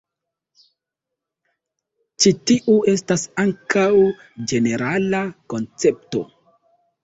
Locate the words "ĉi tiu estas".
2.25-3.27